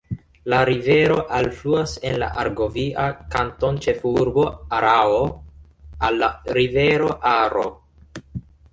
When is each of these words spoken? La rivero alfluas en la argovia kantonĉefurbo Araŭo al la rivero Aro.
La 0.51 0.59
rivero 0.69 1.17
alfluas 1.39 1.93
en 2.11 2.15
la 2.23 2.29
argovia 2.45 3.05
kantonĉefurbo 3.37 4.49
Araŭo 4.81 5.23
al 6.11 6.21
la 6.27 6.35
rivero 6.61 7.17
Aro. 7.39 7.73